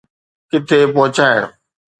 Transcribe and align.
ڪٿي 0.49 0.79
پهچائڻ. 0.93 1.41